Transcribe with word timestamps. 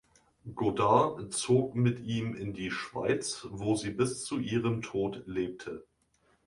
Goddard 0.55 1.31
zog 1.31 1.75
mit 1.75 1.99
ihm 1.99 2.33
in 2.33 2.53
die 2.55 2.71
Schweiz, 2.71 3.45
wo 3.51 3.75
sie 3.75 3.91
bis 3.91 4.23
zu 4.23 4.39
ihrem 4.39 4.81
Tode 4.81 5.21
lebte. 5.27 5.85